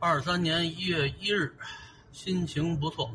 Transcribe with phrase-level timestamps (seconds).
[0.00, 1.52] 二三年一月一日，
[2.12, 3.12] 心情不错，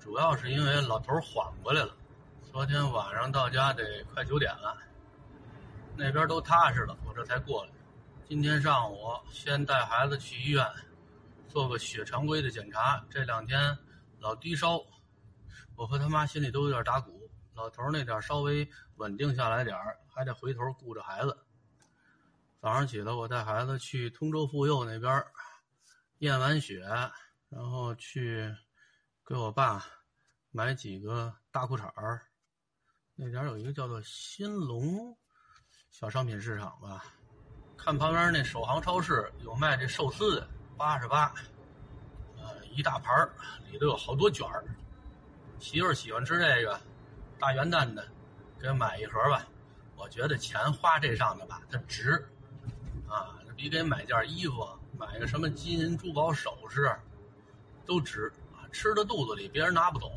[0.00, 1.94] 主要是因为老头缓过来了。
[2.42, 4.76] 昨天晚上到家得快九点了，
[5.96, 7.70] 那边都踏实了，我这才过来。
[8.28, 8.98] 今天上午
[9.30, 10.66] 先带孩子去医院
[11.46, 13.00] 做个血常规的检查。
[13.08, 13.78] 这两天
[14.18, 14.80] 老低烧，
[15.76, 17.30] 我和他妈心里都有点打鼓。
[17.54, 19.76] 老头那点稍微稳定下来点
[20.08, 21.38] 还得回头顾着孩子。
[22.60, 25.24] 早上起来，我带孩子去通州妇幼那边
[26.18, 26.80] 验完血，
[27.48, 28.54] 然后去
[29.24, 29.84] 给我爸
[30.50, 32.22] 买几个大裤衩儿。
[33.14, 35.16] 那点有一个叫做新龙
[35.90, 37.04] 小商品市场吧，
[37.76, 41.34] 看旁边那首航超市有卖这寿司的，八十八，
[42.36, 43.30] 呃，一大盘儿，
[43.70, 44.64] 里头有好多卷儿。
[45.58, 46.78] 媳妇儿喜欢吃这个，
[47.38, 48.06] 大元旦的，
[48.60, 49.46] 给买一盒吧。
[49.96, 52.12] 我觉得钱花这上面吧，它值。
[53.08, 56.94] 啊，比给买件衣服、买个什么金银珠宝首饰
[57.86, 58.68] 都值啊！
[58.70, 60.10] 吃到肚子里，别人拿不走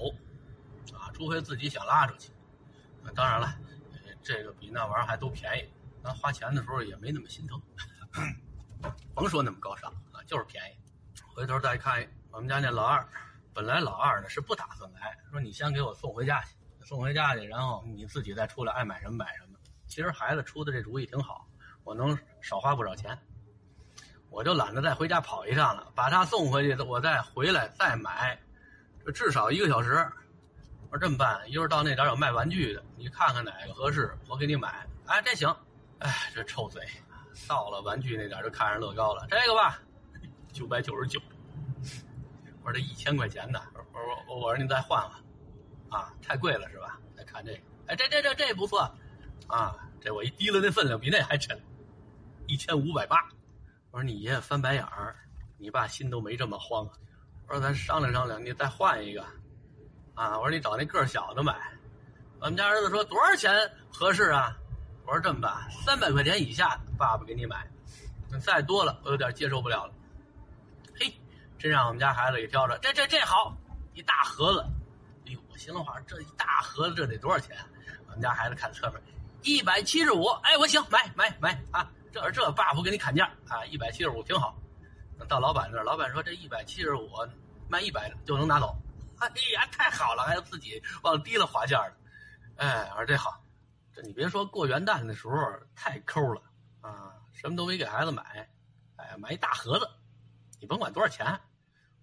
[0.93, 2.31] 啊，除非自己想拉出去。
[3.15, 3.55] 当然了，
[4.21, 5.69] 这个比那玩意儿还都便宜，
[6.03, 7.61] 咱花钱的时候也没那么心疼。
[9.15, 10.75] 甭说那么高尚啊，就是便宜。
[11.33, 13.07] 回头再看我们家那老二，
[13.53, 19.57] 本来老二呢是不打算来，说你先给我送回家去，送回家去，然后你自己再出来，爱买什么买什么。
[19.87, 21.47] 其实孩子出的这主意挺好。
[21.85, 23.17] 我能少花不少钱，
[24.29, 28.39] 我就懒得再回家跑一趟了，把他送回去，我再回来再买，
[29.05, 30.07] 这至少一个小时。
[30.89, 34.87] 我说这么办，一会儿到那点有卖玩具的，你看看哪个合适，我给你买。
[35.05, 35.55] 哎，这行。
[35.99, 36.81] 哎，这臭嘴，
[37.47, 39.79] 到了玩具那点就看上乐高了，这个吧，
[40.53, 41.19] 九百九十九。
[42.63, 45.01] 我说这一千块钱呢，我说我说你再换
[45.89, 46.97] 换，啊，太贵了是吧？
[47.17, 48.79] 再看这个，哎，这这这这不错，
[49.47, 51.59] 啊，这我一提了那分量比那还沉。
[52.47, 53.17] 一千五百八，
[53.91, 55.15] 我说你爷爷翻白眼儿，
[55.57, 56.87] 你爸心都没这么慌。
[57.47, 59.25] 我说咱商量商量，你再换一个，
[60.13, 61.55] 啊，我说你找那个小的买。
[62.39, 63.51] 我们家儿子说多少钱
[63.91, 64.55] 合适啊？
[65.05, 65.51] 我说这么办，
[65.83, 67.67] 三百块钱以下，爸爸给你买。
[68.39, 69.93] 再多了，我有点接受不了了。
[70.99, 71.11] 嘿，
[71.57, 73.57] 真让我们家孩子给挑着，这这这好，
[73.95, 74.63] 一大盒子。
[75.25, 77.57] 哎呦，我心里话，这一大盒子这得多少钱？
[78.05, 79.01] 我们家孩子看侧面，
[79.41, 80.27] 一百七十五。
[80.43, 81.91] 哎，我行，买买买啊！
[82.11, 84.55] 这这爸不给你砍价啊，一百七十五挺好。
[85.27, 87.09] 到老板那儿，老板说这一百七十五
[87.67, 88.75] 卖一百就能拿走。
[89.19, 91.93] 哎呀，太好了，还有自己往低了划价的。
[92.55, 93.43] 哎，我说这好，
[93.93, 95.35] 这你别说过元旦的时候
[95.75, 96.41] 太抠了
[96.81, 98.49] 啊，什么都没给孩子买，
[98.95, 99.89] 哎，买一大盒子，
[100.61, 101.39] 你甭管多少钱。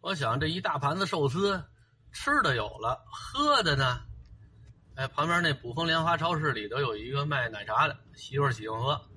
[0.03, 1.65] 我想这一大盘子寿司，
[2.13, 4.03] 吃的有了，喝的呢？
[4.95, 9.09] 哎，旁边那卜蜂莲花超市里头有一个卖奶茶的，媳妇喜欢喝。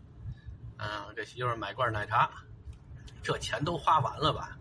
[0.80, 2.32] 啊，给媳妇买罐奶茶，
[3.22, 4.58] 这钱都花完了吧？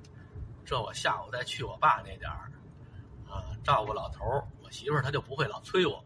[0.67, 2.51] 这我下午再去我爸那点儿，
[3.27, 4.45] 啊，照顾老头儿。
[4.61, 6.05] 我媳妇她就不会老催我，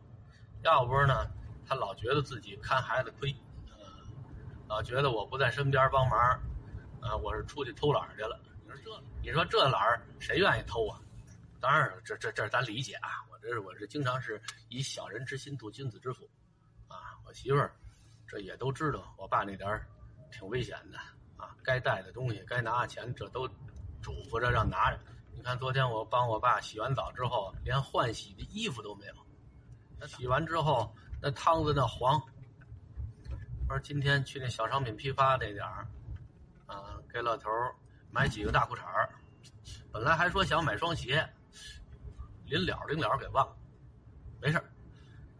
[0.62, 1.26] 要不是呢，
[1.66, 3.34] 她老觉得自己看孩子亏，
[3.70, 3.98] 啊，
[4.68, 6.20] 老觉得我不在身边帮忙，
[7.00, 8.38] 啊，我是出去偷懒去了。
[8.62, 11.00] 你说这，你说这懒儿谁愿意偷啊？
[11.58, 13.08] 当然，这这这咱理解啊。
[13.30, 16.28] 我这我这经常是以小人之心度君子之腹，
[16.86, 17.74] 啊，我媳妇儿
[18.28, 19.88] 这也都知道我爸那点儿。
[20.32, 20.98] 挺危险的
[21.37, 21.54] 啊！
[21.62, 23.47] 该带的东西、该拿的钱，这都
[24.00, 24.98] 嘱咐着让拿着。
[25.34, 29.15] 你看，昨天我帮我爸洗完澡之后，连换洗的衣服都没有。
[29.98, 32.21] 那洗完之后，那汤子那黄。
[33.69, 35.87] 我说今天去那小商品批发那点儿，
[36.66, 37.48] 啊，给老头
[38.10, 39.09] 买几个大裤衩儿。
[39.92, 41.28] 本来还说想买双鞋，
[42.47, 43.56] 临了临了给忘了。
[44.41, 44.65] 没事儿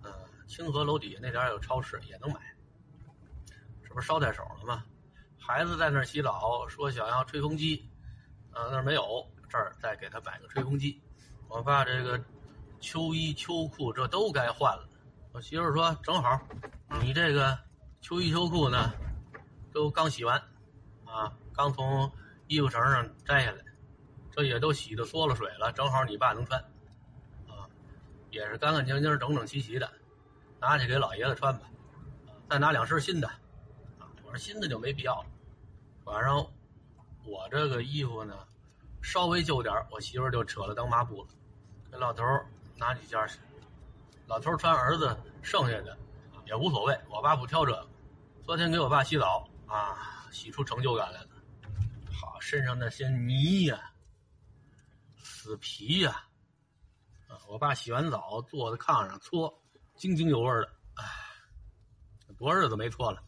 [0.03, 0.13] 嗯，
[0.47, 2.52] 清河楼底下那点儿有超市，也能买。
[3.93, 4.83] 这不捎带手了吗？
[5.39, 7.87] 孩子在那儿洗澡，说想要吹风机，
[8.55, 10.99] 呃，那儿没有，这儿再给他买个吹风机。
[11.47, 12.19] 我爸这个
[12.81, 14.89] 秋衣秋裤这都该换了。
[15.33, 16.41] 我媳妇说正好，
[17.03, 17.59] 你这个
[18.01, 18.95] 秋衣秋裤呢，
[19.75, 20.43] 都刚洗完，
[21.05, 22.11] 啊，刚从
[22.47, 23.63] 衣服绳上摘下来，
[24.31, 26.59] 这也都洗的缩了水了，正好你爸能穿，
[27.47, 27.69] 啊，
[28.31, 29.87] 也是干干净净、整整齐齐的，
[30.59, 31.67] 拿去给老爷子穿吧。
[32.49, 33.31] 再拿两身新的。
[34.39, 35.27] 新的就没必要了。
[36.05, 36.39] 晚上
[37.25, 38.37] 我这个衣服呢，
[39.03, 41.29] 稍微旧点我媳妇就扯了当抹布了。
[41.91, 42.25] 给老头
[42.77, 43.39] 拿几件去。
[44.27, 45.97] 老头穿儿子剩下的
[46.47, 47.89] 也无所谓，我爸不挑这个。
[48.45, 51.29] 昨天给我爸洗澡啊，洗出成就感来了。
[52.11, 53.93] 好，身上那些泥呀、
[55.23, 56.25] 死皮呀，
[57.29, 59.63] 啊，我爸洗完澡坐在炕上搓，
[59.97, 60.73] 津津有味的。
[60.95, 61.05] 哎，
[62.39, 63.23] 多日子没搓了。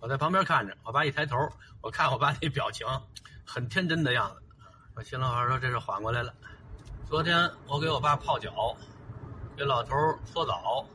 [0.00, 1.36] 我在旁边看着，我爸一抬头，
[1.82, 2.86] 我看我爸那表情，
[3.46, 4.42] 很天真的样子。
[4.94, 6.32] 我心里话说这是缓过来了。
[7.06, 8.74] 昨天我给我爸泡脚，
[9.54, 9.94] 给老头
[10.24, 10.86] 搓澡，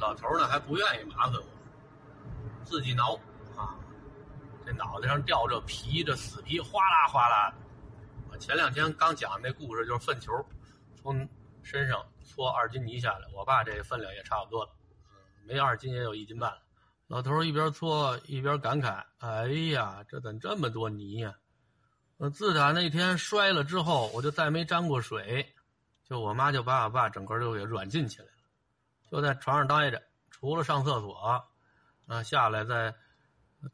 [0.00, 1.44] 老头呢还不愿意麻烦我，
[2.64, 3.14] 自己挠
[3.56, 3.78] 啊，
[4.66, 7.56] 这脑袋上掉这皮，这死皮哗啦哗啦的。
[8.32, 10.32] 我前两天刚讲那故事，就是粪球
[11.00, 11.28] 从
[11.62, 14.70] 身上搓二斤泥下来，我爸这分量也差不多了，
[15.44, 16.58] 没二斤也有一斤半了。
[17.14, 21.32] 老头一边搓一边感慨：“哎呀，这怎这么多泥呀！”
[22.34, 25.54] 自打那天摔了之后，我就再没沾过水，
[26.08, 28.32] 就我妈就把我爸整个就给软禁起来了，
[29.12, 31.40] 就在床上待着，除了上厕所，
[32.08, 32.92] 啊下来在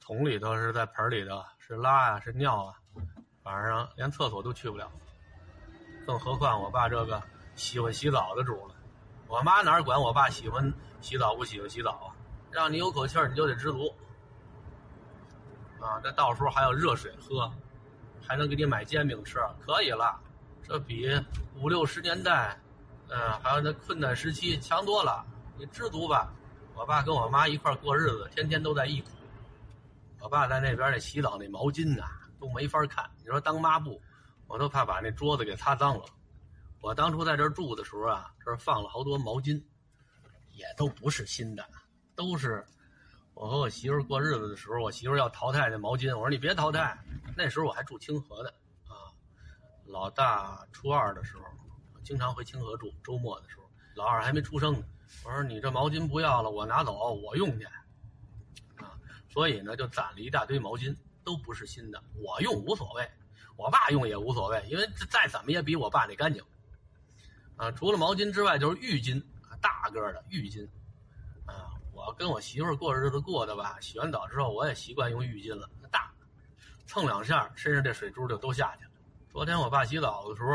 [0.00, 2.76] 桶里头是在盆里头是拉呀是尿啊，
[3.44, 4.92] 晚上连厕所都去不了，
[6.06, 7.22] 更何况我爸这个
[7.54, 8.74] 喜欢洗澡的主了，
[9.28, 10.70] 我妈哪管我爸喜欢
[11.00, 12.19] 洗澡不喜欢洗澡啊？
[12.50, 13.94] 让你有口气儿你就得知足，
[15.80, 17.50] 啊这到时候还有热水喝。
[18.22, 20.16] 还能给你买煎饼吃，可以了，
[20.62, 21.10] 这比
[21.56, 22.56] 五六十年代，
[23.08, 25.26] 嗯，还有那困难时期强多了。
[25.58, 26.32] 你知足吧。
[26.76, 29.08] 我爸跟我妈一块过日子，天天都在忆苦。
[30.20, 32.04] 我爸在那边那洗澡那毛巾呐，
[32.38, 33.10] 都没法看。
[33.18, 34.00] 你说当抹布，
[34.46, 36.04] 我都怕把那桌子给擦脏了。
[36.80, 39.60] 我当初在这儿住的时候啊，这儿放了好多毛巾，
[40.52, 41.66] 也都不是新的，
[42.20, 42.62] 都是。
[43.32, 46.98] 我和我媳妇过日子的时候，我媳妇要淘汰那毛巾，我说你别淘汰。
[47.34, 48.50] 那时候我还住清河的，
[48.86, 49.08] 啊，
[49.86, 51.44] 老大初二的时候，
[52.04, 52.92] 经常回清河住。
[53.02, 53.62] 周末的时候，
[53.94, 54.84] 老二还没出生呢。
[55.24, 57.64] 我说你这毛巾不要了，我拿走，我用去。
[58.76, 58.92] 啊，
[59.30, 60.94] 所以呢，就攒了一大堆毛巾，
[61.24, 62.04] 都不是新的。
[62.16, 63.10] 我用无所谓，
[63.56, 66.44] 我爸用也无所谓，因为再怎么也比我爸那干净。
[67.56, 69.22] 啊，除了毛巾之外，就是浴巾，
[69.62, 70.68] 大个的浴巾。
[72.06, 75.68] 我跟我媳妇过日子过的吧，洗完澡之后，我也习惯用浴巾了。
[75.90, 76.10] 大
[76.86, 78.90] 蹭两下，身上这水珠就都下去了。
[79.30, 80.50] 昨天我爸洗澡的时候，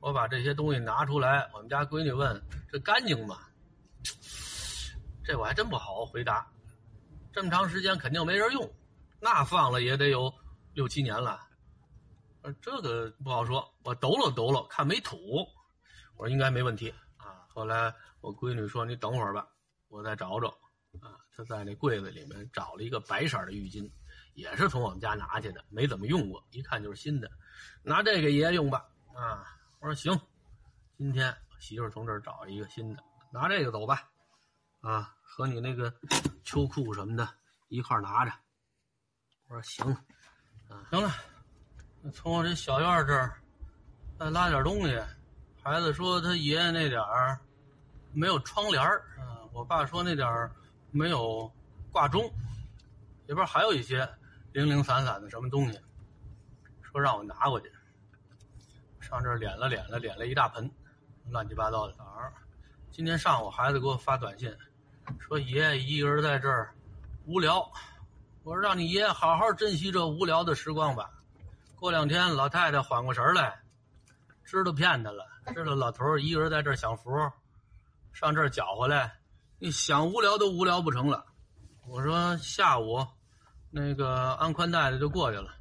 [0.00, 3.38] 我把这些东西拿出来，我们家闺女问：“这干净吗？”
[5.24, 6.46] 这我还真不好回答。
[7.32, 8.70] 这么长时间肯定没人用，
[9.20, 10.32] 那放了也得有
[10.74, 11.40] 六七年了。
[12.60, 13.74] 这个不好说。
[13.84, 15.16] 我抖了抖了，看没土，
[16.16, 17.46] 我说应该没问题啊。
[17.48, 19.48] 后来我闺女说：“你等会儿吧，
[19.88, 20.54] 我再找找。”
[21.00, 23.90] 啊，他在那柜子里面找了一个白色的浴巾。
[24.34, 27.30] 也是从我们家拿去的，没怎么用过，一看就是新的，
[27.84, 28.84] 拿这个爷爷用吧。
[29.14, 29.46] 啊，
[29.78, 30.20] 我说行，
[30.98, 33.02] 今天媳妇从这儿找一个新的，
[33.32, 34.10] 拿这个走吧。
[34.80, 35.94] 啊，和你那个
[36.42, 37.28] 秋裤什么的
[37.68, 38.32] 一块拿着。
[39.46, 39.86] 我说行，
[40.68, 41.12] 啊，行了，
[42.12, 43.40] 从我这小院这儿
[44.18, 45.00] 再拉点东西。
[45.62, 47.38] 孩子说他爷爷那点儿
[48.12, 50.50] 没有窗帘儿，啊，我爸说那点儿
[50.94, 51.52] 没有
[51.90, 52.22] 挂钟，
[53.26, 54.08] 里边还有一些。
[54.52, 55.80] 零零散散的什么东西，
[56.80, 57.68] 说让我拿过去。
[59.00, 60.70] 上这儿敛了敛了敛了一大盆，
[61.28, 61.94] 乱七八糟的。
[61.94, 62.32] 早上，
[62.92, 64.56] 今天上午孩子给我发短信，
[65.18, 66.72] 说爷爷一个人在这儿
[67.26, 67.68] 无聊。
[68.44, 71.10] 我说让你爷爷好好珍惜这无聊的时光吧。
[71.74, 73.60] 过两天老太太缓过神来，
[74.44, 77.10] 知道骗他了，知道老头一个人在这儿享福，
[78.12, 79.12] 上这儿搅和来，
[79.64, 81.24] 你想无聊都无聊不成了。
[81.86, 83.02] 我说下午。
[83.70, 85.54] 那个安宽带的就过去了，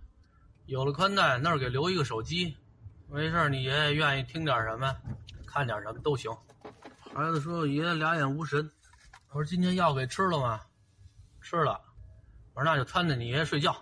[0.66, 2.58] 有了宽带那儿给留一个手机，
[3.08, 4.94] 没事你爷爷愿意听点什么，
[5.48, 6.30] 看点什么都行。
[7.16, 8.70] 孩子说爷爷俩眼无神，
[9.30, 10.60] 我说今天药给吃了吗？
[11.40, 11.80] 吃了。
[12.54, 13.74] 我说那就搀着你爷爷睡觉，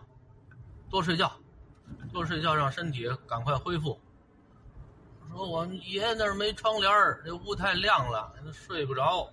[0.88, 1.36] 多睡觉，
[2.13, 4.00] 多睡觉让身体赶快恢复。
[5.32, 6.94] 说我爷爷那儿没窗帘
[7.25, 9.28] 这屋太亮了，睡不着。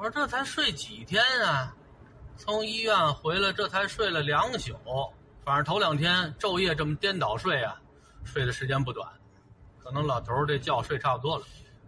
[0.00, 1.76] 我说这才睡几天啊？
[2.38, 4.74] 从医院回来，这才睡了两宿。
[5.44, 7.78] 反正头两天昼夜这么颠倒睡啊，
[8.24, 9.06] 睡的时间不短。
[9.78, 11.44] 可能老头这觉睡差不多了。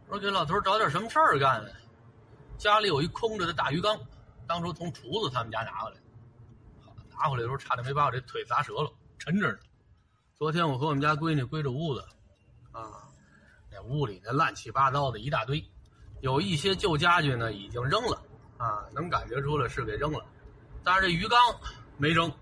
[0.09, 1.65] 我说给老头找点什么事儿干。
[2.59, 3.99] 家里有一空着的大鱼缸，
[4.47, 5.97] 当初从厨子他们家拿回来。
[7.09, 9.59] 拿回来的时候差点没把我这腿砸折了，沉着呢。
[10.35, 12.07] 昨天我和我们家闺女归着屋子，
[12.73, 13.09] 啊，
[13.71, 15.67] 那屋里那乱七八糟的一大堆，
[16.23, 18.17] 有一些旧家具呢已经扔了，
[18.57, 20.25] 啊，能感觉出来是给扔了。
[20.85, 21.37] 但是这鱼缸
[21.97, 22.33] 没扔，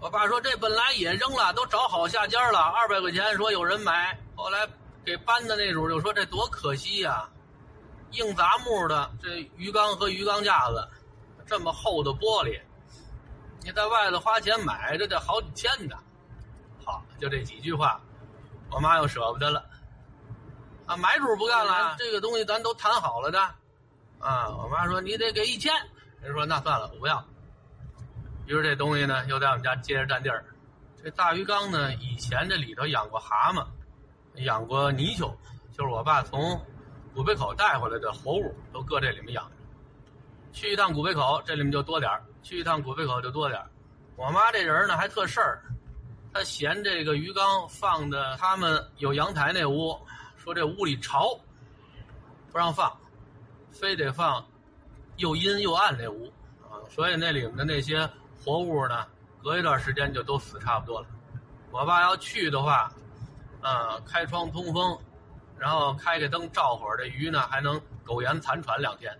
[0.00, 4.66] 我爸说这本来也扔了，都找好下家了，二百块钱说有人买，后来
[5.04, 7.28] 给搬的那主就说这多可惜呀，
[8.12, 10.88] 硬杂木的这鱼缸和鱼缸架子，
[11.44, 12.58] 这么厚的玻璃，
[13.62, 15.94] 你在外头花钱买这得好几千呢。
[16.82, 18.00] 好，就这几句话，
[18.70, 19.62] 我妈又舍不得了，
[20.88, 23.38] 啊，买主不干了，这个东西咱都谈好了的，
[24.18, 25.70] 啊，我妈说你得给一千。
[26.22, 27.22] 人说：“那算了，我不要。”
[28.46, 30.44] 于是这东西呢，又在我们家接着占地儿。
[31.04, 33.64] 这大鱼缸呢，以前这里头养过蛤蟆，
[34.42, 35.36] 养过泥鳅，
[35.76, 36.58] 就是我爸从
[37.14, 39.52] 古北口带回来的活物，都搁这里面养着。
[40.52, 43.70] 去一趟古北口，这里面就多点儿；去一趟古北口就多点儿。
[44.16, 45.62] 我妈这人呢，还特事儿，
[46.32, 49.96] 她嫌这个鱼缸放的他们有阳台那屋，
[50.48, 51.38] 说这屋里潮，
[52.50, 52.90] 不让放，
[53.70, 54.42] 非得放
[55.18, 58.08] 又阴又暗那屋啊，所以那里面的那些
[58.42, 59.06] 活物呢。
[59.42, 61.06] 隔一段时间就都死差不多了。
[61.70, 62.90] 我爸要去的话，
[63.60, 64.98] 啊，开窗通风，
[65.58, 69.16] 然后开个灯照会儿，这鱼呢还能苟延残喘两天。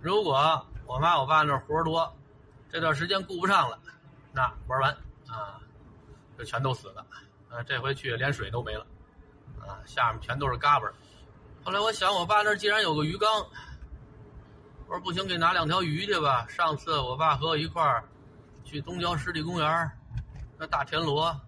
[0.00, 2.10] 如果我妈我爸那活多，
[2.70, 3.78] 这段时间顾不上了，
[4.32, 4.90] 那玩完
[5.28, 5.60] 啊，
[6.38, 7.06] 就全都死了。
[7.50, 8.86] 啊，这回去连水都没了，
[9.66, 10.86] 啊，下面全都是嘎巴。
[11.64, 13.28] 后来我想，我爸那儿既然有个鱼缸，
[14.86, 16.46] 我说不行，给拿两条鱼去吧。
[16.48, 18.04] 上次我爸和我一块儿。
[18.66, 19.90] 去东郊湿地公园
[20.58, 21.38] 那大田螺，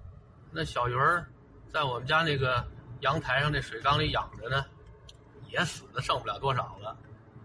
[0.51, 1.27] 那小鱼儿，
[1.73, 2.63] 在我们家那个
[3.01, 4.63] 阳台上那水缸里养着呢，
[5.49, 6.95] 也死的剩不了多少了。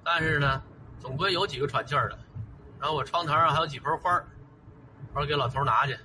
[0.03, 0.61] 但是呢，
[0.99, 2.19] 总归有几个喘气儿的。
[2.81, 4.11] 然后我窗台上还有几盆花
[5.13, 5.97] 我说给老头拿去。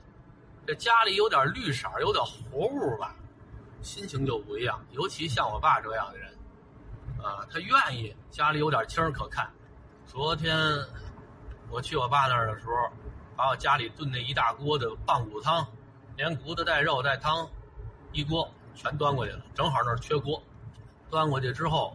[0.64, 3.16] 这家里有点绿色有点活物吧，
[3.86, 4.84] 心情就不一样。
[4.90, 6.30] 尤其像我爸这样的人，
[7.22, 9.48] 啊，他愿意家里有点青可看。
[10.04, 10.58] 昨天
[11.70, 12.72] 我去我爸那儿的时候。
[13.38, 15.62] 把我家里炖那一大锅的棒骨汤，
[16.16, 17.46] 连骨头带肉带汤，
[18.12, 19.44] 一锅全端过去了。
[19.54, 20.42] 正好那儿缺锅，
[21.10, 21.94] 端过去之后，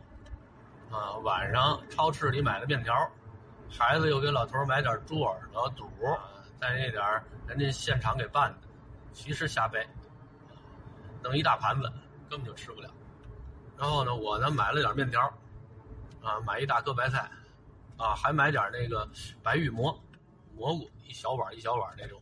[0.92, 2.94] 啊，晚上超市里买了面条，
[3.72, 5.90] 孩子又给老头儿买点猪耳朵肚，
[6.60, 8.68] 再那点儿人家现场给拌的，
[9.12, 9.84] 其实瞎掰，
[11.24, 11.92] 弄一大盘子
[12.30, 12.90] 根本就吃不了。
[13.78, 15.22] 然后呢，我呢买了点面条，
[16.22, 17.32] 啊，买一大颗白菜，
[17.98, 19.10] 啊，还买点那个
[19.42, 20.00] 白玉馍。
[20.54, 22.22] 蘑菇一小碗一小碗那种，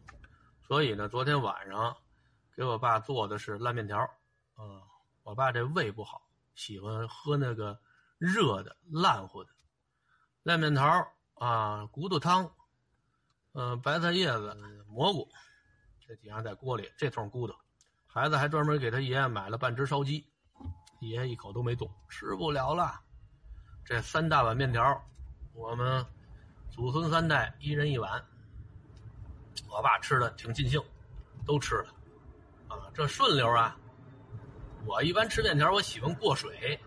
[0.61, 1.97] 所以呢，昨天晚上
[2.55, 3.99] 给我爸做的是烂面条。
[4.57, 4.81] 嗯，
[5.23, 6.21] 我爸这胃不好，
[6.55, 7.77] 喜欢喝那个
[8.17, 9.49] 热的烂乎的
[10.43, 12.49] 烂面条啊，骨头汤，
[13.53, 14.55] 嗯，白菜叶子、
[14.87, 15.27] 蘑菇，
[16.07, 17.55] 这几样在锅里，这通骨头。
[18.19, 20.25] 孩子还专门给他爷爷买了半只烧鸡，
[20.99, 22.99] 爷爷一口都没动，吃不了了。
[23.85, 25.01] 这三大碗面条，
[25.53, 26.05] 我们。
[26.69, 28.21] 祖孙三代一人一碗，
[29.69, 30.81] 我爸吃的挺尽兴，
[31.45, 31.93] 都吃了，
[32.67, 33.77] 啊，这顺溜啊！
[34.85, 36.77] 我一般吃面条，我喜欢过水，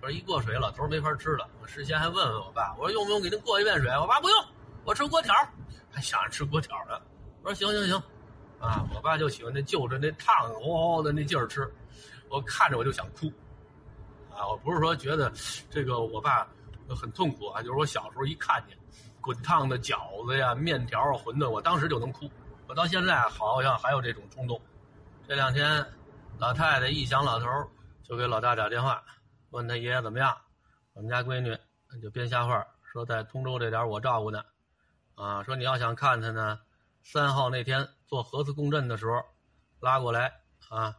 [0.00, 1.46] 我说一过水，老头没法吃了。
[1.60, 3.90] 我事先还问问我爸，我说用不用给您过一遍水？
[3.98, 4.46] 我爸不用，
[4.84, 5.34] 我吃锅条，
[5.92, 6.98] 还想着吃锅条呢。
[7.42, 8.02] 我说行行行，
[8.62, 11.68] 啊，我爸就喜欢那就着那烫哦的那劲儿吃，
[12.30, 13.26] 我看着我就想哭，
[14.30, 15.30] 啊，我不是说觉得
[15.68, 16.48] 这个我爸。
[16.94, 17.62] 很痛苦啊！
[17.62, 18.76] 就是我小时候一看见
[19.18, 22.30] 滚烫的饺子呀、面条啊、馄饨，我当时就能哭。
[22.66, 24.60] 我到现在好像还有这种冲动。
[25.26, 25.86] 这两天，
[26.38, 27.46] 老太太一想老头，
[28.02, 29.02] 就给老大打电话，
[29.52, 30.36] 问他爷爷怎么样。
[30.92, 31.56] 我们家闺女
[32.02, 34.42] 就编瞎话，说在通州这点我照顾呢。
[35.14, 36.60] 啊，说你要想看他呢，
[37.02, 39.24] 三号那天做核磁共振的时候
[39.80, 40.30] 拉过来
[40.68, 40.94] 啊。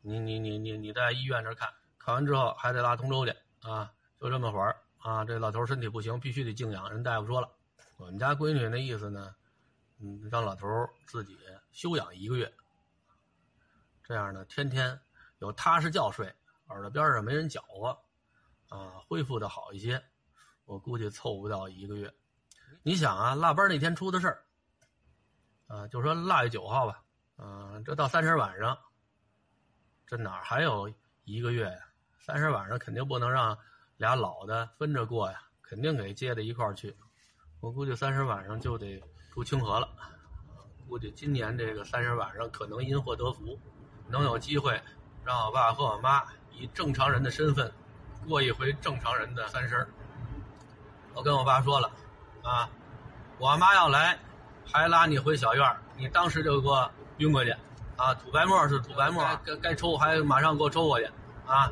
[0.00, 1.68] 你你你你你在医院这看
[1.98, 4.74] 看完之后还得拉通州去啊，就这么会儿。
[4.96, 6.90] 啊，这老头身体不行，必须得静养。
[6.90, 7.50] 人大夫说了，
[7.98, 9.36] 我们家闺女那意思呢，
[10.00, 10.66] 嗯，让老头
[11.06, 11.38] 自己
[11.70, 12.50] 休养一个月，
[14.02, 14.98] 这样呢，天天
[15.40, 16.34] 有踏实觉睡，
[16.68, 17.88] 耳朵边上没人搅和，
[18.70, 20.02] 啊，恢复的好一些。
[20.64, 22.10] 我估计凑不到一个月。
[22.82, 24.43] 你想啊，腊八那天出的事儿，
[25.66, 27.02] 啊，就说腊月九号吧，
[27.38, 28.78] 嗯，这到三十晚上，
[30.06, 30.92] 这哪还有
[31.24, 31.78] 一个月呀？
[32.20, 33.58] 三十晚上肯定不能让。
[33.96, 36.96] 俩老的分着过呀，肯定给接到一块儿去。
[37.60, 39.00] 我估计三十晚上就得
[39.32, 39.88] 出清河了。
[40.88, 43.56] 估计今年这个三十晚上可能因祸得福，
[44.08, 44.82] 能有机会
[45.24, 47.72] 让我爸和我妈以正常人的身份
[48.26, 49.86] 过一回正常人的三十。
[51.14, 51.88] 我跟我爸说了，
[52.42, 52.68] 啊，
[53.38, 54.18] 我妈要来，
[54.72, 57.54] 还拉你回小院儿你当时就给我晕过去，
[57.96, 61.06] 啊，吐白沫是吐白沫，该该抽还马上给我抽过去，
[61.46, 61.70] 啊。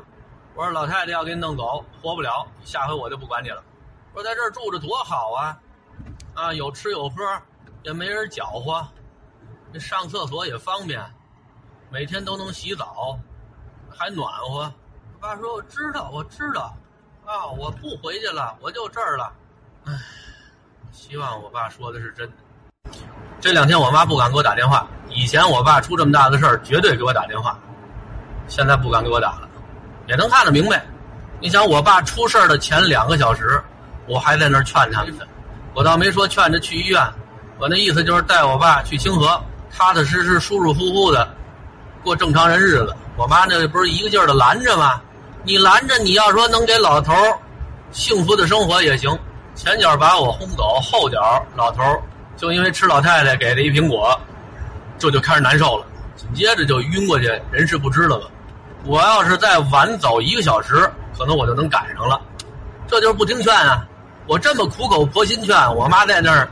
[0.55, 3.63] 我说老太太要给你弄走，活不了，下回我就不管你了。
[4.13, 5.57] 我说在这儿住着多好啊，
[6.35, 7.15] 啊，有吃有喝，
[7.81, 8.87] 也没人搅和，
[9.73, 11.03] 这上厕所也方便，
[11.89, 13.17] 每天都能洗澡，
[13.89, 14.71] 还暖和。
[15.15, 16.77] 我爸说：“我知道，我知道，
[17.25, 19.33] 啊，我不回去了，我就这儿了。”
[19.85, 19.93] 唉，
[20.91, 22.35] 希望我爸说的是真的。
[23.43, 27.59] 这两天我妈不敢给我打电话，以前我爸出这么大的事儿绝对给我打电话，
[28.47, 29.49] 现在不敢给我打了。
[30.07, 30.81] 也能看得明白，
[31.41, 33.61] 你想我爸出事儿的前两个小时，
[34.07, 35.25] 我还在那儿劝他呢，
[35.73, 37.05] 我倒没说劝着去医院，
[37.57, 41.25] 我我那意思就是带我爸去清河，踏踏实实、舒舒服服的
[42.03, 42.93] 过正常人日子。
[43.15, 45.01] 我妈那不是一个劲儿的拦着吗？
[45.43, 47.39] 你拦着，你要说能给老头儿
[47.91, 49.17] 幸福的生活也行。
[49.55, 52.01] 前脚把我轰走，后脚老头儿
[52.35, 54.19] 就因为吃老太太给的一苹果，
[54.97, 55.85] 这就开始难受了，
[56.15, 58.27] 紧接着就晕过去，人事不知了吧。
[58.85, 62.19] 我要是再晚走一个小时，可能我就能赶上了。
[62.87, 63.85] 这就是不听劝啊！
[64.27, 66.49] 我这么苦口婆心劝我妈，在那儿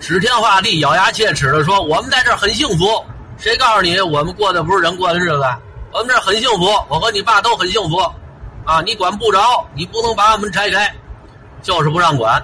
[0.00, 3.04] 指天画地、咬牙切齿的说：“我们在这儿很幸福。”
[3.38, 5.44] 谁告诉你我们过的不是人过的日子？
[5.92, 7.98] 我们这儿很幸福，我和你爸都很幸福。
[8.64, 10.92] 啊，你管不着，你不能把我们拆开，
[11.62, 12.42] 就是不让管，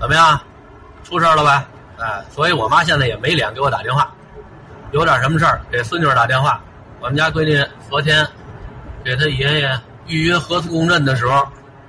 [0.00, 0.40] 怎么样？
[1.02, 1.66] 出事了吧？
[1.98, 4.12] 哎，所以我妈现在也没脸给我打电话，
[4.92, 6.60] 有点什么事儿给孙女打电话。
[7.00, 8.26] 我们家闺女昨天。
[9.04, 11.46] 给她爷爷预约核磁共振的时候，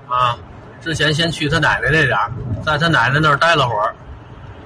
[0.09, 0.37] 啊，
[0.81, 2.17] 之前先去她奶奶那点
[2.61, 3.95] 在她奶奶那儿待了会儿。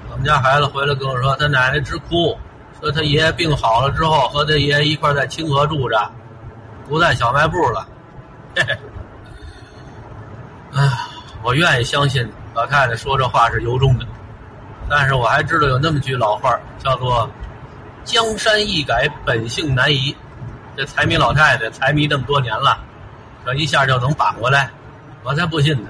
[0.10, 2.36] 我们家孩子回来跟我说，他奶奶直哭，
[2.81, 6.12] 说他爷爷病好了之后，和他爷爷一块在清河住着，
[6.88, 7.88] 不在小卖部了。
[8.55, 8.77] 嘿嘿，
[10.74, 10.89] 哎，
[11.43, 14.08] 我愿意相信老太太说这话是由衷的，
[14.89, 17.29] 但是我还知道有那么句老话叫做
[18.03, 20.15] “江山易改，本性难移”。
[20.75, 22.79] 这财迷老太太财迷这么多年了，
[23.46, 24.69] 这一下就能扳过来，
[25.24, 25.89] 我才不信呢。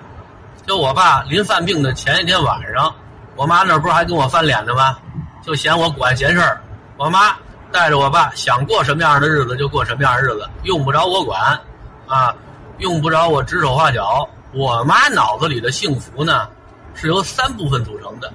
[0.66, 2.94] 就我爸临犯病的前一天晚上，
[3.36, 4.98] 我妈那不是还跟我翻脸呢吗？
[5.42, 6.62] 就嫌我管闲事儿。
[6.98, 7.34] 我妈
[7.72, 11.58] 带着我爸想过什么样的日子就过什么样的日子，用不着我管，
[12.06, 12.36] 啊，
[12.80, 14.28] 用不着我指手画脚。
[14.52, 16.48] 我妈脑子里的幸福呢，
[16.94, 18.32] 是由三部分组成的，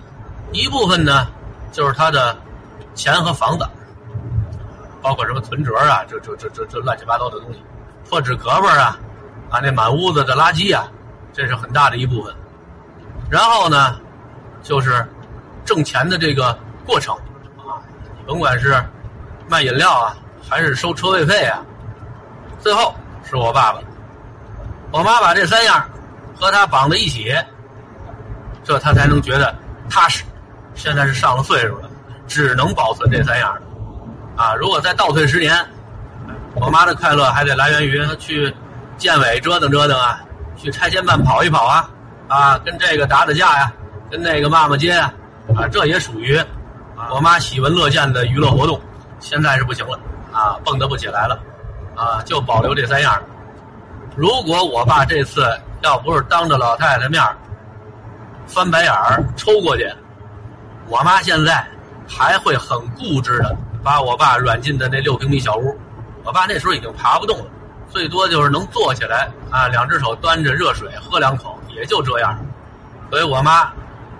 [0.52, 1.26] 一部分呢
[1.72, 2.36] 就是他的
[2.94, 3.66] 钱和房子。
[5.02, 7.62] 包括什么存折啊，这这这这这乱七八糟的东西，
[8.08, 8.98] 破纸壳儿啊，
[9.50, 10.88] 啊那满屋子的垃圾啊，
[11.30, 12.34] 这是很大的一部分。
[13.28, 14.00] 然后呢，
[14.62, 15.06] 就是
[15.62, 17.14] 挣钱的这个过程
[17.58, 17.76] 啊，
[18.26, 18.82] 甭管是
[19.46, 20.16] 卖饮料啊，
[20.48, 21.62] 还是收车位费啊，
[22.58, 22.94] 最后
[23.28, 23.80] 是我爸爸。
[24.90, 25.86] 我妈把这三样
[26.34, 27.30] 和他绑在一起，
[28.62, 29.54] 这他才能觉得
[29.90, 30.24] 踏实。
[30.74, 31.90] 现在是上了岁数了，
[32.26, 33.56] 只能保存这三样。
[34.36, 34.52] 啊！
[34.56, 35.56] 如果再倒退十年，
[36.56, 38.52] 我妈的快乐还得来源于去
[38.96, 40.20] 建委折腾折腾啊，
[40.56, 41.88] 去拆迁办跑一跑啊，
[42.26, 43.72] 啊，跟这个打打架呀，
[44.10, 45.14] 跟那个骂骂街啊，
[45.54, 46.36] 啊，这也属于
[47.10, 48.80] 我妈喜闻乐见的娱乐活动。
[49.20, 49.96] 现在是不行了，
[50.32, 51.38] 啊，蹦跶不起来了，
[51.94, 53.22] 啊，就保留这三样。
[54.16, 55.46] 如果我爸这次
[55.82, 57.22] 要不是当着老太太面
[58.48, 59.88] 翻白眼儿抽过去，
[60.88, 61.66] 我妈现在
[62.08, 63.56] 还会很固执的。
[63.82, 65.78] 把我爸软禁在那六平米小屋，
[66.24, 67.44] 我爸那时候已经爬不动了，
[67.90, 72.34] 最多就是能坐起来啊，两只手端着热水喝两口，也就这样。
[73.10, 73.70] 所以我妈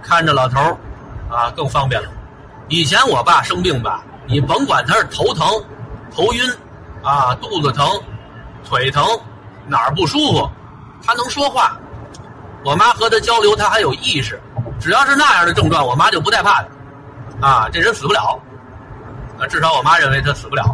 [0.02, 0.76] 看着老头儿
[1.30, 2.08] 啊更方便了。
[2.68, 5.48] 以前我爸生病吧，你甭管他是头疼、
[6.14, 6.42] 头晕
[7.02, 7.88] 啊、肚子疼、
[8.68, 9.02] 腿疼
[9.66, 10.50] 哪儿不舒服，
[11.02, 11.78] 他能说话。
[12.62, 14.38] 我妈和他交流，他还有意识。
[14.80, 16.68] 只要是那样的症状，我妈就不带怕的。
[17.40, 18.40] 啊，这人死不了。
[19.38, 20.64] 啊，至少我妈认为他死不了，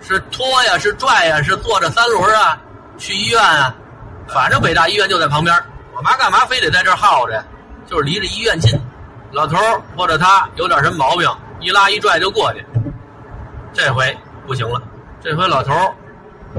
[0.00, 2.58] 是拖呀，是拽呀，是坐着三轮啊，
[2.98, 3.74] 去医院啊，
[4.28, 5.56] 反正北大医院就在旁边。
[5.94, 7.42] 我妈干嘛非得在这耗着？
[7.86, 8.78] 就是离着医院近。
[9.30, 9.56] 老头
[9.96, 11.28] 或者他有点什么毛病，
[11.60, 12.64] 一拉一拽就过去。
[13.72, 14.82] 这回不行了，
[15.22, 15.72] 这回老头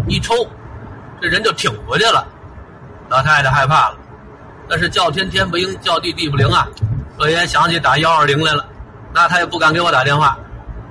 [0.07, 0.33] 一抽，
[1.21, 2.25] 这人就挺过去了。
[3.09, 3.97] 老太太害怕了，
[4.73, 6.67] 那是叫天天不应，叫地地不灵啊。
[7.15, 8.65] 可也想起打幺二零来了，
[9.13, 10.35] 那他也不敢给我打电话。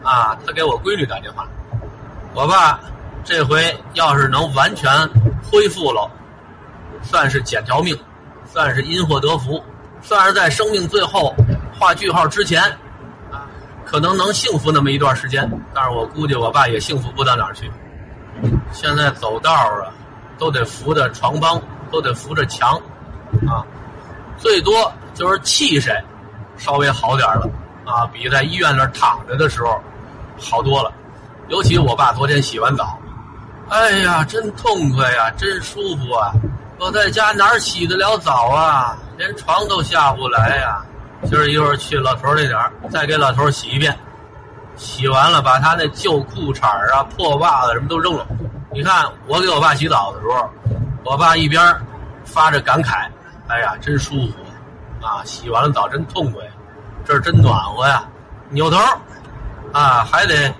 [0.05, 1.49] 啊，他给我闺女打电话，
[2.33, 2.79] 我爸
[3.25, 4.89] 这回要是能完全
[5.51, 6.09] 恢复了，
[7.03, 7.99] 算是捡条命，
[8.45, 9.61] 算是因祸得福，
[10.01, 11.35] 算是在生命最后
[11.77, 12.63] 画句号之前，
[13.33, 13.51] 啊，
[13.85, 15.51] 可能能幸福那么一段时间。
[15.75, 17.69] 但是我估计我爸也幸福不到哪儿去。
[18.71, 19.91] 现在走道啊，
[20.39, 22.81] 都得扶着床帮，都得扶着墙，
[23.49, 23.65] 啊，
[24.39, 25.93] 最多就是气势
[26.57, 27.49] 稍微好点了，
[27.85, 29.81] 啊，比在医院那躺着的时候。
[30.41, 30.91] 好多了，
[31.49, 32.99] 尤其我爸昨天洗完澡，
[33.69, 36.33] 哎呀，真痛快呀，真舒服啊！
[36.81, 38.97] 我在家哪洗得了澡啊？
[39.17, 40.83] 连床都下不来呀！
[41.27, 43.97] 今儿一会儿去老头那点儿，再给老头洗一遍。
[44.77, 48.27] 洗完了，把他那旧裤衩啊、破袜子什么都扔了。
[48.73, 50.51] 你看，我给我爸洗澡的时候，
[51.05, 51.63] 我爸一边
[52.25, 53.07] 发着感慨
[53.53, 55.23] ：“哎呀，真舒服啊！
[55.27, 56.43] 洗完了澡真痛快，
[57.05, 58.03] 这儿真暖和呀！”
[58.49, 58.79] 扭头。
[59.75, 60.51] 啊，还得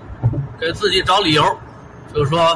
[0.59, 1.43] 给自己找理由，
[2.13, 2.55] 就说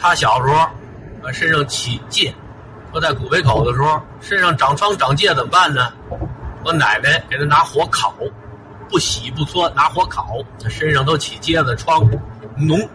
[0.00, 2.32] 他小时候啊身上起疥，
[2.92, 5.92] 说在古北口的时候身上长疮长疥怎么办呢？
[6.64, 8.14] 我奶奶给他拿火烤，
[8.88, 12.00] 不洗不搓，拿火烤，他身上都起疖子疮，
[12.56, 12.88] 脓。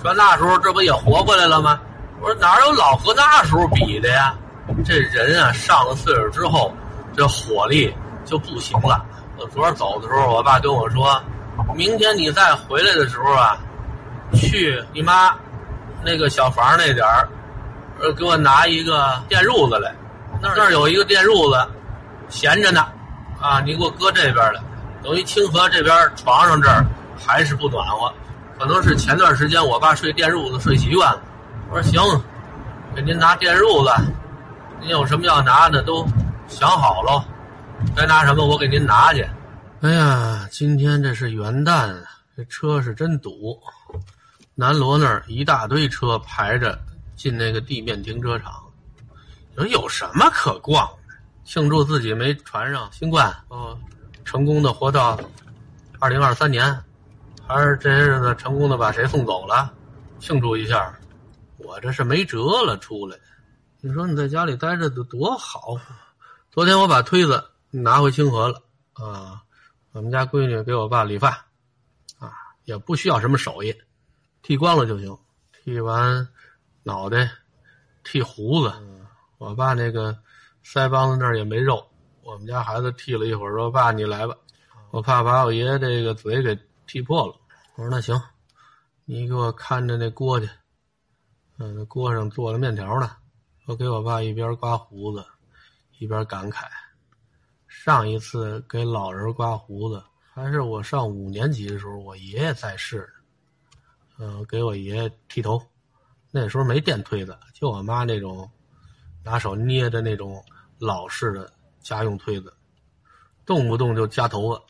[0.00, 1.80] 说那时候这不也活过来了吗？
[2.20, 4.36] 我说哪有老和那时候比的呀？
[4.84, 6.72] 这人啊，上了岁数之后，
[7.16, 7.92] 这火力
[8.24, 9.04] 就不行了。
[9.36, 11.20] 我昨儿走的时候，我爸跟我说，
[11.74, 13.56] 明天你再回来的时候啊，
[14.34, 15.34] 去你妈
[16.04, 17.28] 那个小房那点儿，
[18.00, 19.94] 呃，给我拿一个电褥子来。
[20.40, 21.68] 那儿有一个电褥子，
[22.28, 22.86] 闲着呢，
[23.40, 24.60] 啊，你给我搁这边来。
[25.02, 26.84] 等于清河这边床上这儿
[27.16, 28.12] 还是不暖和，
[28.58, 31.20] 可能是前段时间我爸睡电褥子睡习惯了。
[31.70, 32.00] 我说行，
[32.94, 34.04] 给您拿电褥子。
[34.84, 36.06] 您有什么要拿的都
[36.46, 37.24] 想好喽，
[37.96, 39.26] 该拿什么我给您拿去。
[39.80, 41.96] 哎呀，今天这是元旦，
[42.36, 43.58] 这车是真堵。
[44.54, 46.78] 南锣那儿一大堆车排着
[47.16, 48.62] 进那个地面停车场。
[49.56, 51.14] 你说有什么可逛的？
[51.46, 53.78] 庆祝自己没传上新冠，哦，
[54.22, 55.18] 成功的活到
[55.98, 56.78] 二零二三年，
[57.46, 59.72] 还是这些日子成功的把谁送走了？
[60.20, 60.94] 庆祝一下。
[61.56, 63.16] 我这是没辙了，出来。
[63.86, 65.78] 你说你在家里待着多多好。
[66.50, 68.62] 昨天我把推子拿回清河了
[68.94, 69.42] 啊，
[69.92, 71.28] 我们家闺女给我爸理发，
[72.18, 72.32] 啊，
[72.64, 73.76] 也不需要什么手艺，
[74.40, 75.14] 剃光了就行。
[75.52, 76.26] 剃完
[76.82, 77.30] 脑袋，
[78.04, 78.72] 剃胡子。
[79.36, 80.16] 我爸那个
[80.64, 81.86] 腮帮子那儿也没肉，
[82.22, 84.34] 我们家孩子剃了一会儿，说：“爸，你来吧，
[84.92, 87.34] 我怕把我爷爷这个嘴给剃破了。”
[87.76, 88.18] 我说：“那行，
[89.04, 90.48] 你给我看着那锅去。”
[91.60, 93.14] 嗯，那锅上做了面条呢。
[93.66, 95.24] 我给我爸一边刮胡子，
[95.98, 96.66] 一边感慨：
[97.66, 103.08] 上一次给老人刮胡子，还是我上五年级的时候，我爷爷在世。
[104.18, 105.60] 嗯，给我爷爷剃头，
[106.30, 108.48] 那时候没电推子，就我妈那种
[109.24, 110.44] 拿手捏的那种
[110.78, 111.50] 老式的
[111.80, 112.52] 家用推子，
[113.46, 114.62] 动不动就夹头发，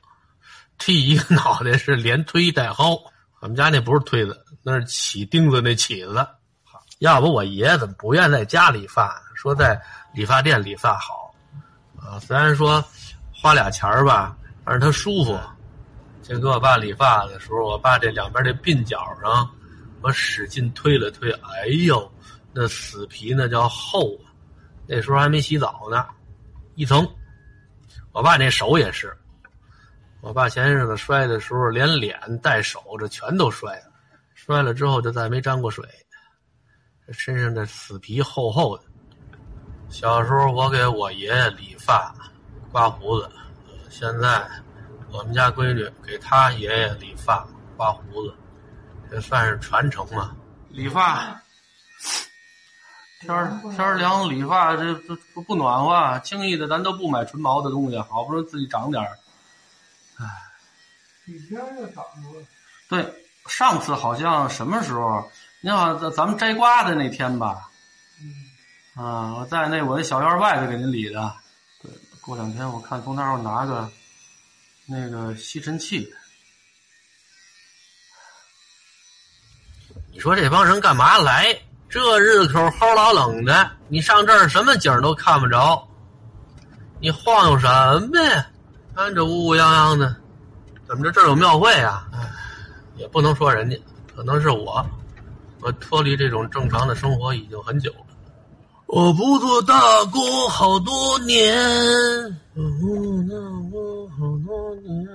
[0.78, 2.96] 剃一个脑袋是连推带薅。
[3.40, 6.24] 我们家那不是推子，那是起钉子那起子。
[7.00, 9.20] 要不我爷爷怎么不愿在家理发？
[9.34, 9.80] 说在
[10.14, 11.34] 理发店理发好，
[11.96, 12.82] 啊，虽然说
[13.32, 15.38] 花俩钱儿吧，反正他舒服。
[16.22, 19.46] 就给我爸理发的时候，我爸这两边这鬓角上，
[20.00, 22.10] 我使劲推了推，哎呦，
[22.50, 24.32] 那死皮那叫厚啊！
[24.86, 26.06] 那时候还没洗澡呢，
[26.76, 27.06] 一层。
[28.12, 29.14] 我爸那手也是，
[30.22, 33.92] 我爸前些日子摔的时候，连脸带手这全都摔了，
[34.34, 35.86] 摔了之后就再没沾过水。
[37.06, 38.84] 这身上的死皮厚厚的。
[39.90, 42.14] 小时候我给我爷爷理发、
[42.72, 43.30] 刮胡子，
[43.90, 44.48] 现在
[45.10, 48.34] 我们家闺女给她爷爷理发、刮胡子，
[49.10, 50.34] 这算是传承嘛？
[50.70, 51.40] 理发，
[53.20, 59.10] 天儿天儿凉，理发这这不不暖和，轻易的咱都不买纯毛的东西，好不容易自己长点儿。
[60.18, 60.26] 唉，
[61.26, 62.42] 几天就长了。
[62.88, 63.14] 对，
[63.46, 65.30] 上次好像什么时候？
[65.64, 67.70] 你好，咱咱们摘瓜的那天吧，
[68.20, 71.34] 嗯，啊，我在那我那小院外头给您理的。
[71.82, 73.90] 对，过两天我看从那儿拿个
[74.84, 76.06] 那个吸尘器。
[80.12, 81.58] 你说这帮人干嘛来？
[81.88, 85.82] 这日头齁老冷的，你上这儿什么景都看不着，
[87.00, 87.66] 你晃悠什
[88.12, 88.46] 么呀？
[88.94, 90.14] 看这乌乌泱泱的，
[90.86, 92.06] 怎么着这儿有庙会啊？
[92.12, 92.18] 唉，
[92.96, 93.82] 也不能说人家，
[94.14, 94.86] 可能是我。
[95.64, 98.04] 我脱离这种正常的生活已经很久了。
[98.84, 101.56] 我不做大工好多年，
[102.54, 102.60] 好
[104.44, 105.08] 多年，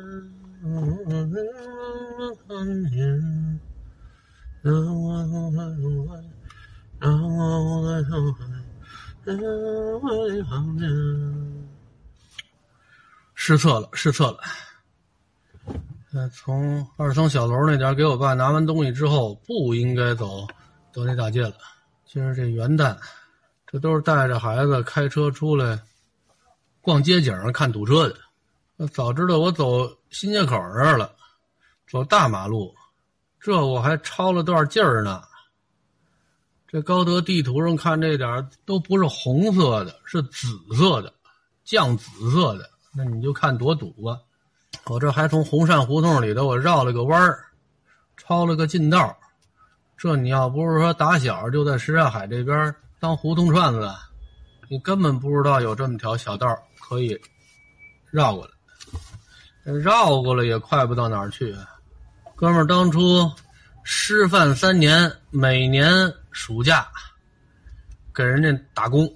[2.48, 3.60] 嗯，年，
[4.64, 6.18] 让我让我
[6.98, 7.88] 让我
[10.42, 10.90] 让我
[13.36, 14.40] 失策了，失策了。
[16.12, 20.48] 呃，从二层小楼那点给我爸拿完东西之后，不应该走
[20.92, 21.54] 德内大街了。
[22.04, 22.98] 今儿这元旦，
[23.68, 25.80] 这都是带着孩子开车出来
[26.82, 28.88] 逛街景看堵车的。
[28.88, 31.14] 早知道我走新街口这儿了，
[31.88, 32.74] 走大马路，
[33.40, 35.22] 这我还超了段劲儿呢。
[36.68, 41.14] 这高德地图上看这点都不是红色的，是紫色的，
[41.64, 44.20] 酱紫色的，那你就看多堵吧。
[44.86, 47.46] 我这还从红山胡同里头我绕了个弯儿，
[48.18, 49.16] 抄了个近道。
[49.98, 53.92] 这你要不是说打小就在什刹海这边当胡同串子，
[54.68, 56.48] 你根本不知道有这么条小道
[56.80, 57.20] 可以
[58.10, 58.52] 绕过来。
[59.74, 61.56] 绕过来也快不到哪儿去。
[62.36, 63.30] 哥们儿当初
[63.84, 65.92] 师范三年，每年
[66.32, 66.88] 暑假
[68.16, 69.08] 给人家打工，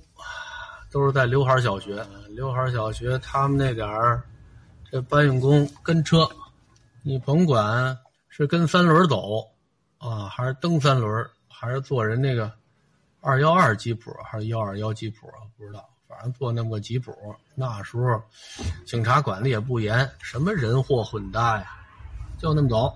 [0.91, 2.05] 都是在刘海小学。
[2.29, 4.23] 刘海小学他们那点儿。
[4.93, 6.29] 这搬运工跟车，
[7.01, 7.97] 你甭管
[8.29, 9.43] 是跟三轮走
[9.97, 12.51] 啊，还是蹬三轮，还是坐人那个
[13.19, 15.27] 二幺二吉普，还是幺二幺吉普，
[15.57, 17.11] 不知道，反正坐那么个吉普。
[17.55, 18.21] 那时候
[18.85, 21.75] 警察管的也不严，什么人货混搭呀，
[22.37, 22.95] 就那么走。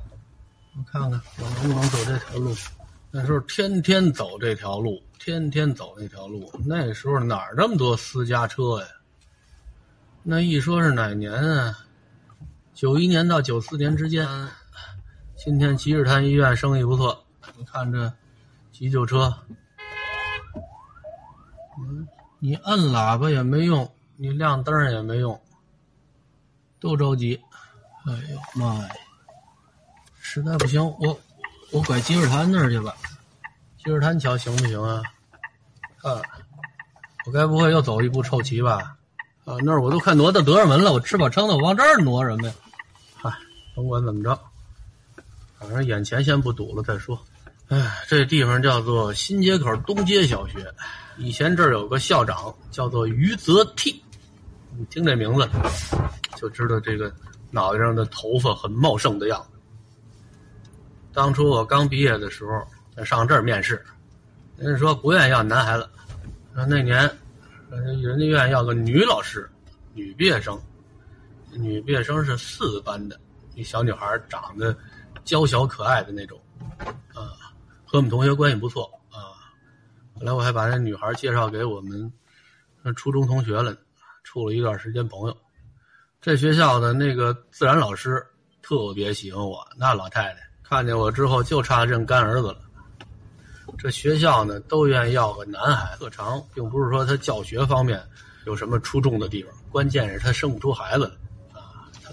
[0.78, 2.56] 我看看我能不能走这条路。
[3.10, 6.48] 那时候天天走这条路，天天走那条路。
[6.64, 8.88] 那时候哪儿这么多私家车呀？
[10.22, 11.76] 那一说是哪年啊？
[12.78, 14.30] 九一年到九四年之间。
[15.36, 17.26] 今天积水潭医院生意不错，
[17.58, 18.14] 你看这
[18.72, 19.34] 急救车，
[21.80, 25.42] 嗯，你摁喇叭也没用，你亮灯也没用，
[26.80, 27.42] 都着急。
[28.06, 28.90] 哎呦妈呀！
[30.20, 31.20] 实在不行，我
[31.72, 32.96] 我拐积水潭那儿去吧。
[33.80, 35.02] 积水潭桥行不行啊？
[36.04, 36.22] 啊，
[37.26, 38.96] 我该不会又走一步臭棋吧？
[39.46, 42.54] 啊，那儿我都快挪到德胜门了，我吃饱撑的，我往这儿挪什么呀？
[43.78, 44.40] 甭管怎么着。
[45.60, 47.20] 反正眼前先不堵了再说。
[47.68, 50.74] 哎，这地方叫做新街口东街小学，
[51.18, 54.02] 以前这儿有个校长叫做于泽替，
[54.76, 55.48] 你听这名字
[56.38, 57.14] 就知道这个
[57.52, 59.60] 脑袋上的头发很茂盛的样子。
[61.14, 63.86] 当初我刚毕业的时候，上这儿面试，
[64.58, 65.88] 人家说不愿意要男孩子，
[66.56, 67.00] 说那年
[67.70, 69.48] 人家愿意要个女老师，
[69.94, 70.60] 女毕业生，
[71.52, 73.20] 女毕业生是四班的，
[73.58, 74.74] 一小女孩长得。
[75.26, 76.40] 娇小可爱的那种，
[77.14, 77.36] 啊，
[77.86, 79.36] 和我们同学关系不错啊。
[80.16, 82.10] 后来我还把那女孩介绍给我们
[82.96, 83.76] 初中同学了，
[84.24, 85.36] 处了一段时间朋友。
[86.22, 88.26] 这学校的那个自然老师
[88.62, 92.60] 特别喜欢我，那老太太看见我之后就差认干儿子了。
[93.78, 98.02] 这学校呢都愿意要个男孩，特长并不是说他教学方面
[98.46, 101.16] 有什么出众的地方，关键是他生不出孩子来，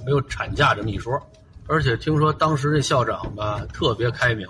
[0.05, 1.21] 没有产假这么一说。
[1.67, 4.47] 而且听说当时这校长吧特别开明，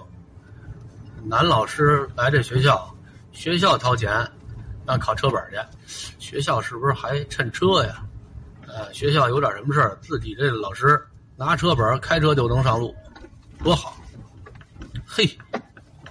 [1.25, 2.93] 男老师来这学校，
[3.33, 4.29] 学校掏钱
[4.85, 5.41] 让考车本
[5.87, 8.05] 去，学校是不是还趁车呀？
[8.67, 11.01] 呃，学校有点什么事儿，自己这老师
[11.37, 12.93] 拿车本开车就能上路，
[13.63, 13.97] 多好！
[15.07, 15.25] 嘿，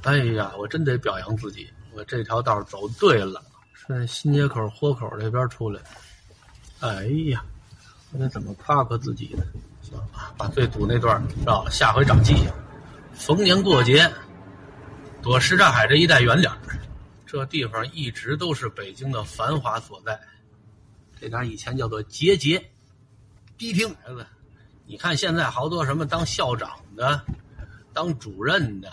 [0.04, 5.82] 哎呀，我真得表扬自己，我这条道走对了，顺新街口豁口这边出来。
[6.80, 7.44] 哎呀，
[8.16, 9.44] 那怎么夸夸自己呢？
[10.38, 12.52] 把最堵那段绕了，下回长记性。
[13.14, 14.12] 逢年过节，
[15.22, 16.52] 躲什刹海这一带远点
[17.28, 20.20] 这地方一直都是北京的繁华所在。
[21.20, 22.72] 这点以前叫做节节
[23.58, 23.88] 迪厅。
[24.04, 24.26] 孩子，
[24.88, 27.22] 你看现在好多什么当校长的、
[27.94, 28.92] 当主任的，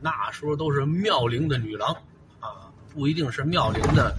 [0.00, 1.92] 那时候都是妙龄的女郎
[2.40, 4.16] 啊，不一定是妙龄的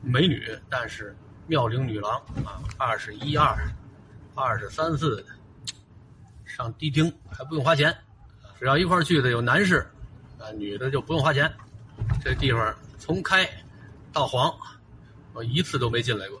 [0.00, 1.16] 美女，但是
[1.48, 2.12] 妙龄女郎
[2.44, 3.56] 啊，二十一二。
[4.34, 5.24] 二十三四的
[6.44, 7.92] 上迪厅还不用花钱，
[8.56, 9.78] 只要一块去的有男士，
[10.38, 11.52] 啊，女的就不用花钱。
[12.22, 13.50] 这地方从开
[14.12, 14.56] 到黄，
[15.32, 16.38] 我一次都没进来过，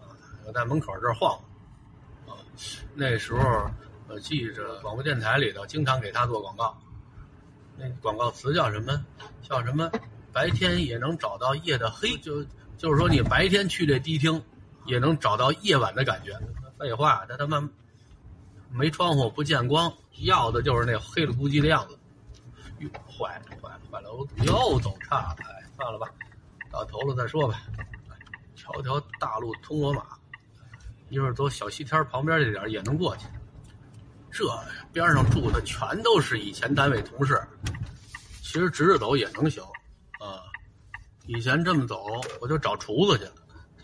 [0.00, 0.10] 啊，
[0.44, 1.38] 我在门口这儿晃，
[2.26, 2.34] 啊，
[2.96, 3.70] 那时候
[4.08, 6.76] 我记着广播电台里头经常给他做广告，
[7.76, 9.04] 那广告词叫什么？
[9.40, 9.88] 叫什么？
[10.32, 12.44] 白天也能找到夜的黑，就
[12.76, 14.42] 就是说你白天去这迪厅，
[14.84, 16.38] 也能找到夜晚的感觉。
[16.78, 17.68] 废话，他他妈
[18.70, 21.98] 没窗户不见光，要的就是那黑了咕叽的样子。
[22.80, 26.06] 哟，坏了坏了坏了，我又走岔了，哎，算了吧，
[26.70, 27.62] 到头了再说吧。
[28.54, 30.02] 条条大路通罗马，
[31.08, 33.26] 一会儿走小西天旁边这点也能过去。
[34.30, 34.44] 这
[34.92, 37.40] 边上住的全都是以前单位同事，
[38.42, 39.64] 其实直着走也能行。
[41.26, 42.04] 以前这么走，
[42.40, 43.32] 我就找厨子去了，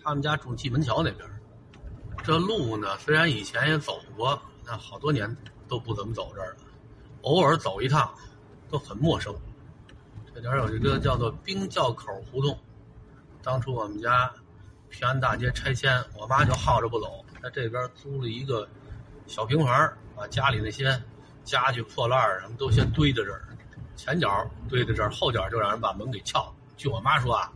[0.02, 1.28] 他们家住蓟门桥那边。
[2.22, 6.56] 这路呢，虽然以前也走过，那好多年都不怎么走这儿了。
[7.22, 8.14] 偶尔走一趟，
[8.70, 9.34] 都很陌生。
[10.32, 12.56] 这点有一个叫做冰窖口胡同。
[13.42, 14.32] 当初我们家
[14.88, 18.68] 平安大街拆迁，我妈就耗着不走，在这边租了一个
[19.26, 21.02] 小平房，把家里那些
[21.42, 23.42] 家具破烂什么都先堆在这儿，
[23.96, 26.54] 前脚堆在这儿，后脚就让人把门给撬了。
[26.76, 27.52] 据我妈说啊，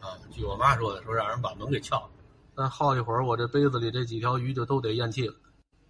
[0.00, 2.10] 啊，据我妈说的，说让人把门给撬了。
[2.56, 5.34] 再耗一会儿，我这杯子里这几条鱼就都得咽气了。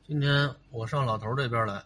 [0.04, 1.82] 今天我上老头这边来，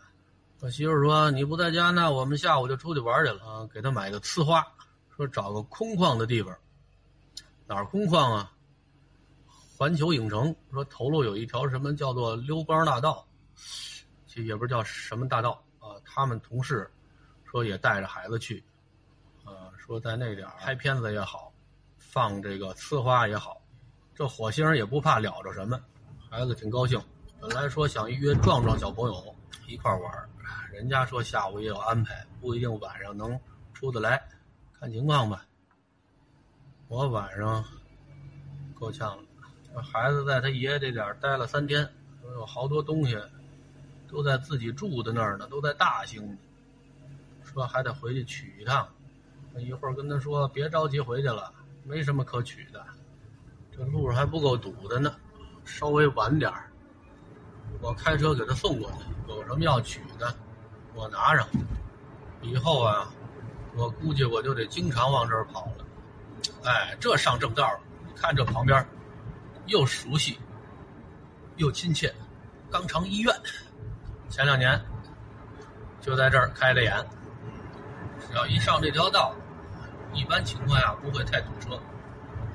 [0.61, 3.69] 我媳妇说你不在家，那我们下午就出去玩去了啊。
[3.73, 4.67] 给他买个呲花，
[5.17, 6.55] 说找个空旷的地方。
[7.67, 8.53] 哪儿空旷啊？
[9.77, 13.27] 环球影城说头路有一条什么叫做溜光大道，
[14.27, 15.97] 其实也不知道什么大道啊。
[16.05, 16.91] 他们同事
[17.45, 18.63] 说也带着孩子去，
[19.91, 21.53] 说在那点拍片子也好，
[21.99, 23.61] 放这个呲花也好。
[24.15, 25.81] 这火星也不怕了着什么，
[26.31, 26.97] 孩子挺高兴。
[27.41, 30.29] 本来说想约壮壮小朋友一块玩儿，
[30.73, 33.37] 人家说下午也有安排，不一定晚上能
[33.75, 34.23] 出得来，
[34.79, 35.45] 看情况吧。
[36.87, 37.65] 我晚上
[38.79, 41.93] 够呛了，孩子在他爷爷这点儿待了三天，
[42.35, 43.21] 有好多东西
[44.07, 46.39] 都在自己住的那儿呢，都在大兴，
[47.43, 48.89] 说还得回去取一趟。
[49.59, 51.53] 一会儿跟他说别着急回去了，
[51.85, 52.85] 没什么可取的，
[53.71, 55.15] 这路上还不够堵的呢，
[55.65, 56.71] 稍微晚点儿。
[57.81, 60.35] 我开车给他送过去，有什么要取的，
[60.95, 61.47] 我拿上。
[62.43, 63.13] 以后啊，
[63.75, 65.87] 我估计我就得经常往这儿跑了。
[66.65, 67.81] 哎，这上正道了。
[68.07, 68.87] 你看这旁边，
[69.67, 70.39] 又熟悉，
[71.57, 72.13] 又亲切。
[72.71, 73.35] 肛肠医院，
[74.29, 74.81] 前两年
[76.01, 77.05] 就在这儿开的眼。
[78.29, 79.35] 只要一上这条道，
[80.13, 81.79] 一般情况下不会太堵车。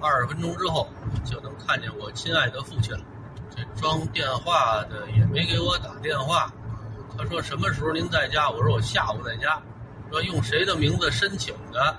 [0.01, 0.87] 二十分钟之后
[1.23, 3.03] 就能看见我亲爱的父亲了。
[3.55, 6.51] 这装电话的也没给我打电话，
[7.17, 8.49] 他说什么时候您在家？
[8.49, 9.61] 我说我下午在家。
[10.11, 11.97] 说用谁的名字申请的，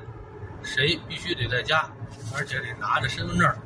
[0.62, 1.90] 谁必须得在家，
[2.34, 3.56] 而且得拿着身份证。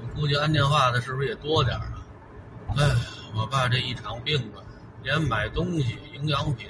[0.00, 1.92] 我估计安电话的是不是也多点啊？
[2.76, 2.84] 哎，
[3.34, 4.62] 我爸这一场病啊，
[5.02, 6.68] 连买东西、营养品，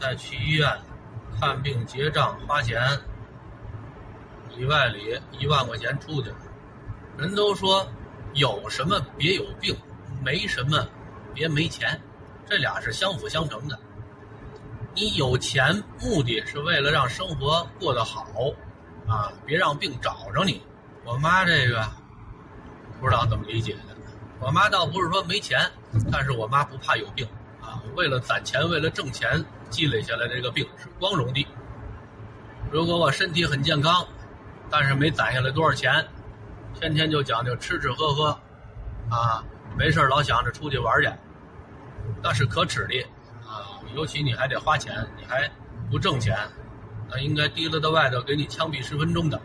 [0.00, 0.68] 再去医院
[1.42, 2.80] 看病结账花钱，
[4.56, 6.36] 里外里一万块钱出去了。
[7.18, 7.84] 人都说。
[8.34, 9.76] 有什么别有病，
[10.24, 10.88] 没什么
[11.34, 12.00] 别没钱，
[12.48, 13.78] 这俩是相辅相成的。
[14.94, 18.24] 你有钱，目的是为了让生活过得好，
[19.06, 20.62] 啊，别让病找着你。
[21.04, 21.86] 我妈这个
[22.98, 23.80] 不知道怎么理解的。
[24.40, 25.60] 我妈倒不是说没钱，
[26.10, 27.28] 但是我妈不怕有病。
[27.94, 31.46] 为了攒钱，为了挣钱积累下来这个病是光荣的。
[32.70, 34.06] 如果我身体很健康，
[34.70, 36.06] 但是没攒下来多少钱。
[36.74, 38.30] 天天就讲究吃吃喝喝，
[39.10, 39.44] 啊，
[39.76, 41.12] 没事老想着出去玩去，
[42.22, 42.98] 那是可耻的
[43.46, 43.78] 啊！
[43.94, 45.48] 尤其你还得花钱，你还
[45.90, 46.36] 不挣钱，
[47.10, 49.38] 那应该提溜到外头给你枪毙十分钟的。